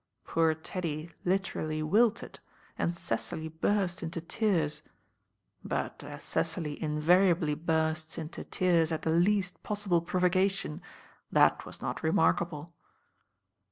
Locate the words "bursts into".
7.53-8.43